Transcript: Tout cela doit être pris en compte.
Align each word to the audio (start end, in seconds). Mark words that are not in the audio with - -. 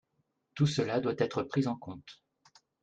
Tout 0.55 0.65
cela 0.65 0.99
doit 0.99 1.13
être 1.19 1.43
pris 1.43 1.67
en 1.67 1.75
compte. 1.75 2.23